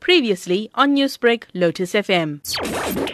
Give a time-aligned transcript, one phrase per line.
[0.00, 2.40] Previously on Newsbreak, Lotus FM.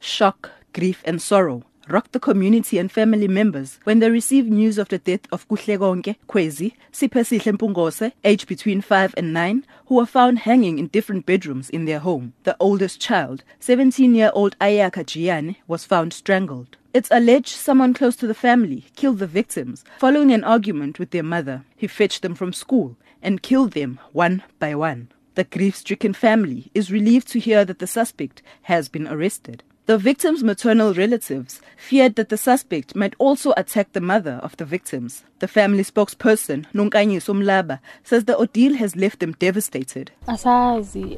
[0.00, 4.88] Shock, grief, and sorrow rocked the community and family members when they received news of
[4.88, 10.40] the death of Kuhlegonke Kwezi, Sipesihle Mpungose, aged between 5 and 9, who were found
[10.40, 12.34] hanging in different bedrooms in their home.
[12.44, 16.76] The oldest child, 17-year-old Ayaka Giane, was found strangled.
[16.92, 21.22] It's alleged someone close to the family killed the victims following an argument with their
[21.22, 21.64] mother.
[21.76, 25.08] He fetched them from school and killed them one by one.
[25.38, 29.62] The grief stricken family is relieved to hear that the suspect has been arrested.
[29.86, 34.64] The victim's maternal relatives feared that the suspect might also attack the mother of the
[34.64, 35.22] victims.
[35.38, 40.10] The family spokesperson, Nunkanyi Somlaba, says the ordeal has left them devastated.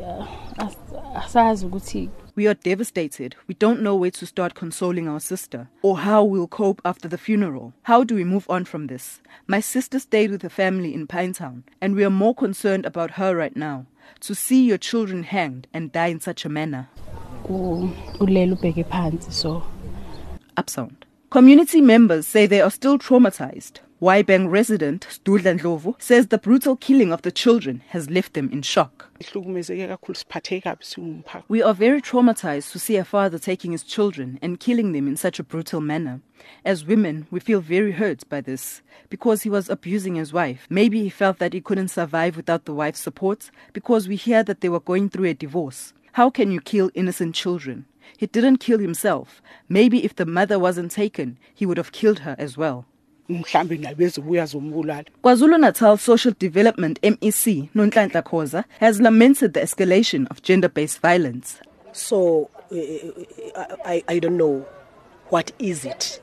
[0.03, 0.27] uh,
[0.59, 0.77] as-
[1.15, 3.37] asazi ukuthi We are devastated.
[3.49, 7.19] We don't know where to start consoling our sister or how we'll cope after the
[7.19, 7.73] funeral.
[7.85, 9.21] How do we move on from this?
[9.47, 13.35] My sister stayed with her family in Pinetown, and we are more concerned about her
[13.35, 13.87] right now.
[14.21, 16.89] To see your children hanged and die in such a manner.
[17.49, 19.63] u- ulele ubheke phansi so
[20.57, 21.05] Upsound.
[21.31, 23.81] Community members say they are still traumatized.
[24.01, 28.63] Wyebank resident Studla Ndlovu says the brutal killing of the children has left them in
[28.63, 29.11] shock.
[29.21, 33.83] ihlukumezeke kakhulu siphatheke kabi singumphakathi We are very traumatized to see a father taking his
[33.83, 36.21] children and killing them in such a brutal manner.
[36.65, 40.67] As women, we feel very hurt by this because he was abusing his wife.
[40.71, 44.63] Maybe he felt that he couldn't survive without the wife's support because we hear that
[44.63, 45.93] they were going through a divorce.
[46.13, 47.85] How can you kill innocent children?
[48.17, 49.43] He didn't kill himself.
[49.69, 52.87] Maybe if the mother wasn't taken, he would have killed her as well.
[53.31, 53.77] Mhlambe
[54.47, 61.61] zombulala KwaZulu-Natal Social Development MEC Nonhlanhla Khoza has lamented the escalation of gender-based violence.
[61.93, 64.67] So uh, I, I don't know
[65.29, 66.21] what is it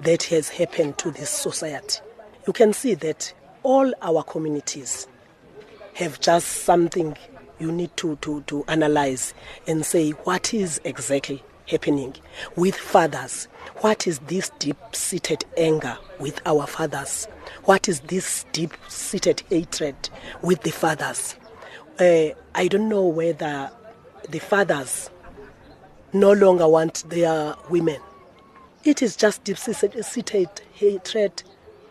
[0.00, 2.00] that has happened to this society.
[2.46, 5.08] You can see that all our communities
[5.94, 7.16] have just something
[7.58, 9.34] you need to, to, to analyze
[9.66, 12.14] and say what is exactly happening
[12.56, 13.48] with fathers.
[13.78, 17.26] What is this deep seated anger with our fathers?
[17.64, 20.08] What is this deep seated hatred
[20.42, 21.36] with the fathers?
[21.98, 23.70] Uh, I don't know whether
[24.28, 25.10] the fathers
[26.12, 28.00] no longer want their women.
[28.84, 31.42] It is just deep seated hatred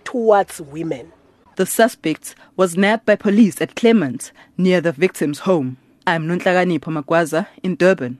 [0.03, 1.11] towards women.
[1.57, 5.77] The suspect was nabbed by police at Clermont near the victim's home.
[6.07, 8.19] I'm Nonhlakanipho Magwaza in Durban.